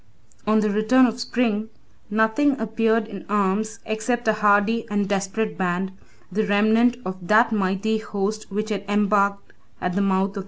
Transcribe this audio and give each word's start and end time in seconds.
On 0.47 0.61
the 0.61 0.71
return 0.71 1.05
of 1.05 1.19
spring, 1.19 1.69
nothing 2.09 2.59
appeared 2.59 3.07
in 3.07 3.23
arms 3.29 3.77
except 3.85 4.27
a 4.27 4.33
hardy 4.33 4.89
and 4.89 5.07
desperate 5.07 5.59
band, 5.59 5.91
the 6.31 6.43
remnant 6.47 6.97
of 7.05 7.27
that 7.27 7.51
mighty 7.51 7.99
host 7.99 8.49
which 8.51 8.69
had 8.71 8.83
embarked 8.89 9.53
at 9.79 9.93
the 9.93 10.01
mouth 10.01 10.29
of 10.29 10.33
the 10.33 10.39
Niester. 10.39 10.39